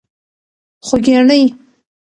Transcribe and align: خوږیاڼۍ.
خوږیاڼۍ. 0.85 1.43